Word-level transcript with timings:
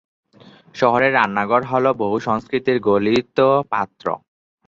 শহরের 0.75 1.11
রান্নাঘর 1.13 1.61
হ'ল 1.63 1.85
বহু 1.93 2.17
সংস্কৃতির 2.19 2.77
গলিত 2.79 3.37
পাত্র। 3.71 4.05